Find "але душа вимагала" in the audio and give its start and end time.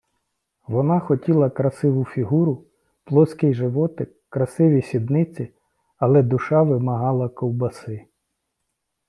5.97-7.29